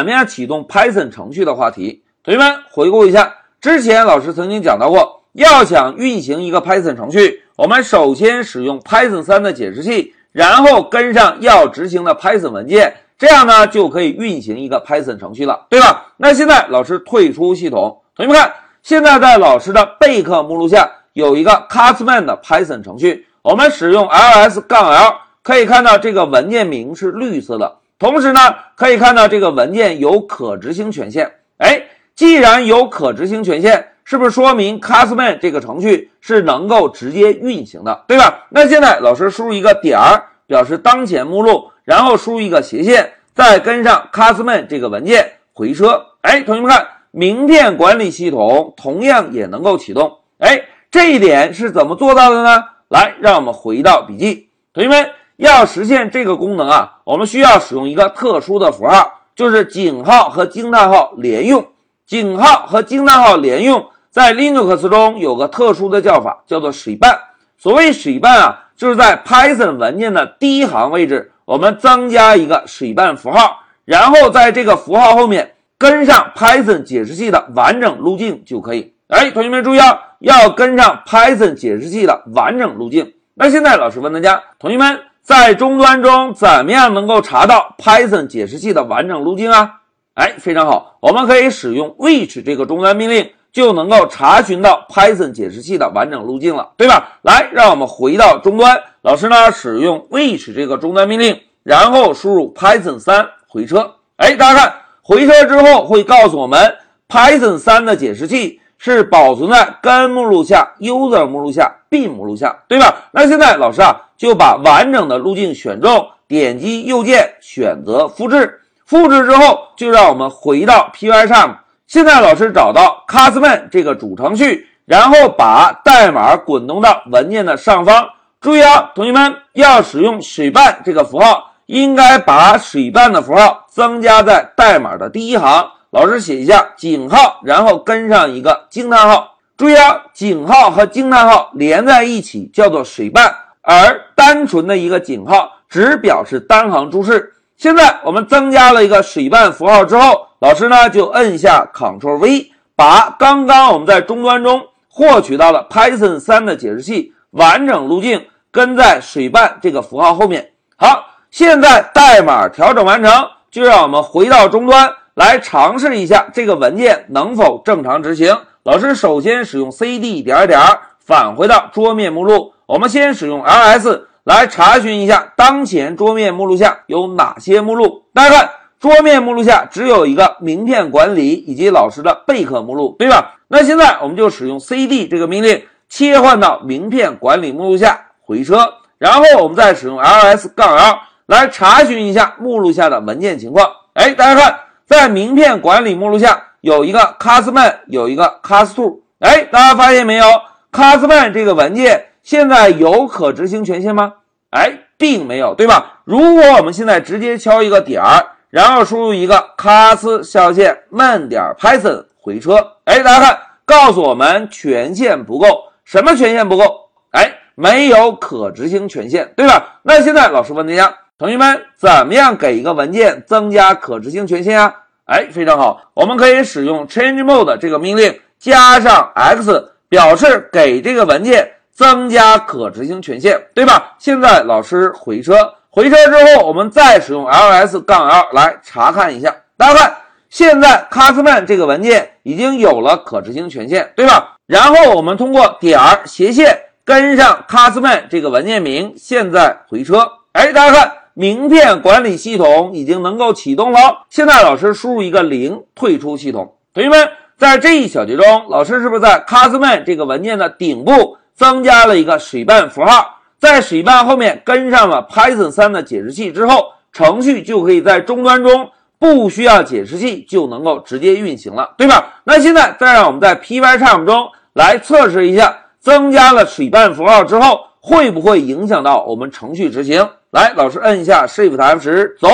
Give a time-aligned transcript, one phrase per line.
[0.00, 2.02] 怎么样启动 Python 程序的话题。
[2.24, 16.06] 同学们回顾一下，之前老师曾经讲到过，要想运行一个 Python 程序，我们首先使用 Python 三的解释器，然后跟上要执行的 Python 文件，这样呢就可以运行一个 Python 程序了，对吧？
[16.16, 18.50] 那现在老师退出系统，同学们看，
[18.82, 27.76] 现在在老师的备课目录下有一个 Castman 的 Python 程序，我们使用 ls 杠 l，可以看到这个文件名是绿色的。
[28.00, 28.40] 同时呢，
[28.76, 31.30] 可以看到这个文件有可执行权限。
[31.58, 31.82] 哎，
[32.14, 38.46] 既然有可执行权限，是不是说明 Castman 这个程序是能够直接运行的，对吧？
[38.48, 46.06] 那现在老师输入一个点儿，表示当前目录，然后输入一个斜线，再跟上 Castman 这个文件回车。
[46.22, 50.10] 哎，同学们看，名片管理系统同样也能够启动。
[50.38, 52.64] 哎，这一点是怎么做到的呢？
[52.88, 55.10] 来，让我们回到笔记，同学们。
[55.40, 61.66] 要实现这个功能啊，我们需要使用一个特殊的符号，就是井号和惊叹号连用。
[62.06, 67.18] 井号和惊叹号连用，在 Linux 中有个特殊的叫法，叫做水半。
[67.56, 78.92] 所谓水半啊，就是在 Python 文件的第一行位置，我们增加一个水半符号，然后在这个符号后面跟上 Python 解释器的完整路径就可以。
[79.08, 83.14] 哎，同学们注意啊，要跟上 Python 解释器的完整路径。
[83.34, 85.00] 那现在老师问大家，同学们。
[85.22, 89.80] 在终端中怎么样能够查到 Python 解释器的完整路径啊？
[90.14, 97.18] 哎，非常好，我们可以使用 which 这个终端命令就能够查询到 Python 解释器的完整路径了，对吧？
[97.22, 103.94] 来，让我们回到终端，老师呢使用 which 这个终端命令，然后输入 Python 三回车。
[104.16, 106.76] 哎，大家看，回车之后会告诉我们
[107.08, 112.92] Python 三的解释器是保存在根目录下、user 目录下、，b 目录下，对吧？
[113.12, 113.94] 那现在老师啊。
[114.20, 118.60] 就把完整的路径选中，点击右键选择复制。
[118.84, 121.54] 复制之后，就让我们回到 Pycharm。
[121.86, 128.10] 现在老师找到 Castman 这个主程序，然后把代码滚动到文件的上方。
[128.42, 135.66] 注意啊，同学们要使用水半这个符号，应该把水半的符号增加在代码的第一行。
[135.90, 139.38] 老师写一下井号，然后跟上一个惊叹号。
[139.56, 143.34] 注意啊，井号和惊叹号连在一起叫做水半。
[143.62, 147.34] 而单纯的一个井号只表示单行注释。
[147.56, 160.52] 现在我们增加了一个水半符号之后，老师呢就摁下 Ctrl V，把刚刚我们在终端中获取到的 Python 三的解释器完整路径跟在水半这个符号后面。
[160.76, 163.12] 好，现在代码调整完成，
[163.50, 168.36] 就让我们回到终端来尝试一下这个文件能否正常执行。
[168.62, 170.60] 老师首先使用 cd 点点
[170.98, 172.52] 返回到桌面目录。
[172.66, 178.04] 我们先使用 ls 来查询一下当前桌面目录下有哪些目录。
[178.14, 183.34] 大家看，桌面目录下只有一个名片管理以及老师的备课目录，对吧？
[183.48, 193.66] 那现在我们就使用 cd 这个命令切换到名片管理目录下回车，然后我们再使用 ls 杠 l 来查询一下目录下的文件情况。
[193.94, 194.59] 哎，大家看，
[194.90, 198.98] 在名片管理目录下有一个 castman，有一个 cast2。
[199.20, 200.26] 哎，大家发现没有
[200.72, 202.06] ？castman 这个文件。
[202.24, 204.14] 现在有可执行权限吗？
[204.50, 206.00] 哎，并没有，对吧？
[206.04, 216.88] 如果我们现在直接敲一个点儿，然后输入一个 cast 下线慢点 python 回车，哎，大家看，告诉我们权限不够，什么权限不够？
[217.12, 219.78] 哎，没有可执行权限，对吧？
[219.84, 224.74] 那现在老师问大家，同学们怎么样给一个文件增加可执行权限啊？
[225.04, 231.52] 哎，非常好，我们可以使用 change mode 这个命令，加上 x，表示给这个文件。
[231.72, 233.94] 增加可执行权限，对吧？
[233.98, 239.34] 现在老师回车，回车之后，我们再使用 ls 杠 l 来查看一下。
[239.56, 239.96] 大家看，
[240.28, 244.36] 现在 Castman 这个文件已经有了可执行权限，对吧？
[244.46, 250.06] 然后我们通过点儿斜线跟上 Castman 这个文件名，现在回车。
[250.32, 254.06] 哎，大家看，名片管理系统已经能够启动了。
[254.08, 256.54] 现在老师输入一个零，退出系统。
[256.72, 261.18] 同学们，在这一小节中，老师是不是在 Castman 这个文件的顶部？
[261.34, 272.14] 增加了一个水半符号，在水半后面跟上了 Python 三的解释器之后，程序就可以在终端中不需要解释器就能够直接运行了，对吧？
[272.24, 280.08] 那现在再让我们在 Pycharm 中来测试一下，增加了水半符号之后会不会影响到我们程序执行？
[280.30, 282.28] 来，老师摁一下 Shift F 十，走。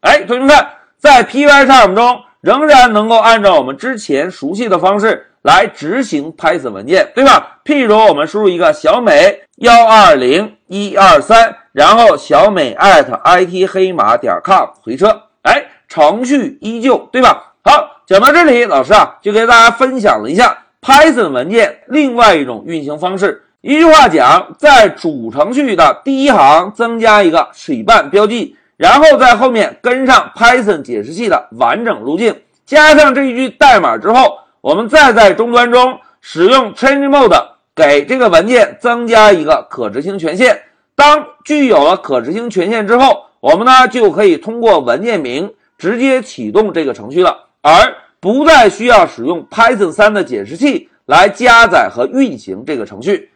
[0.00, 5.26] 哎，同学们看，在 Pycharm 中仍然能够按照我们之前熟悉的方式。
[5.42, 7.60] 来执行 Python 文件，对吧？
[7.64, 17.54] 譬如我们输入一个小美幺二零一二三，然后小美 at it 黑马点 com 回车，哎，程序依旧，对吧？
[17.62, 23.44] 好，讲到这里，老师啊就给大家分享了一下 Python 文件另外一种运行方式。
[23.66, 40.62] 一句话讲，在主程序的第一行增加一个水半标记，然后在后面跟上 Python 解释器的完整路径，加上这一句代码之后，我们再在终端中使用 change mode 给这个文件增加一个可执行权限。
[40.94, 53.32] 当具有了可执行权限之后，我们呢就可以通过文件名直接启动这个程序了，而不再需要使用 Python 3的解释器来加载和运行这个程序。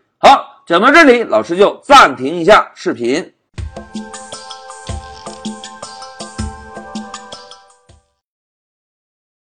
[0.71, 3.33] 讲到这里，老师就暂停一下视频。